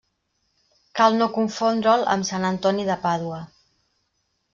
Cal 0.99 1.17
no 1.19 1.27
confondre'l 1.35 2.05
amb 2.13 2.27
sant 2.31 2.47
Antoni 2.49 2.87
de 2.89 2.97
Pàdua. 3.05 3.39